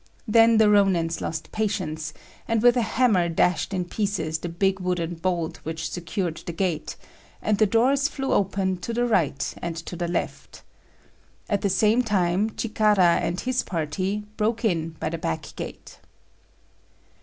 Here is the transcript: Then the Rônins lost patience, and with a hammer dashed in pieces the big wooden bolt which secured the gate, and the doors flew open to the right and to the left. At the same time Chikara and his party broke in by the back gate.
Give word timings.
Then 0.27 0.57
the 0.57 0.65
Rônins 0.65 1.21
lost 1.21 1.51
patience, 1.51 2.11
and 2.47 2.63
with 2.63 2.75
a 2.75 2.81
hammer 2.81 3.29
dashed 3.29 3.71
in 3.71 3.85
pieces 3.85 4.39
the 4.39 4.49
big 4.49 4.79
wooden 4.79 5.13
bolt 5.13 5.57
which 5.57 5.91
secured 5.91 6.37
the 6.37 6.51
gate, 6.53 6.95
and 7.39 7.59
the 7.59 7.67
doors 7.67 8.07
flew 8.07 8.33
open 8.33 8.77
to 8.77 8.93
the 8.95 9.05
right 9.05 9.53
and 9.61 9.75
to 9.75 9.95
the 9.95 10.07
left. 10.07 10.63
At 11.51 11.61
the 11.61 11.69
same 11.69 12.01
time 12.01 12.49
Chikara 12.55 13.19
and 13.21 13.39
his 13.41 13.61
party 13.61 14.23
broke 14.37 14.65
in 14.65 14.95
by 14.99 15.09
the 15.09 15.19
back 15.19 15.55
gate. 15.55 15.99